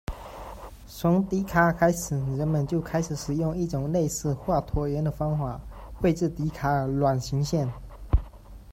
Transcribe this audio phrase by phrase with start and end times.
[0.87, 5.61] 从笛卡尔开始，人们就开始使用一种类似于画椭圆的方法
[5.93, 7.71] 绘制笛卡尔卵形线。